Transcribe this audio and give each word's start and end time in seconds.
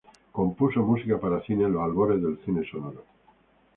Compuso 0.37 0.79
música 0.81 1.19
para 1.19 1.43
cine 1.45 1.65
en 1.65 1.73
los 1.73 1.83
albores 1.83 2.23
del 2.23 2.39
cine 2.43 2.65
sonoro. 2.67 3.03